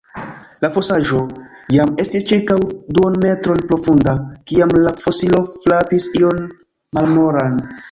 La 0.65 0.69
fosaĵo 0.77 1.19
jam 1.75 1.91
estis 2.03 2.25
ĉirkaŭ 2.31 2.57
duonmetron 2.99 3.61
profunda, 3.73 4.17
kiam 4.53 4.75
la 4.87 4.97
fosilo 5.05 5.45
frapis 5.67 6.11
ion 6.23 6.43
malmolan. 7.01 7.65